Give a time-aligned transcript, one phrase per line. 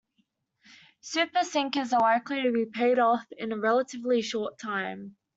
[1.01, 5.15] Super sinkers are likely to be paid off in a relatively short time.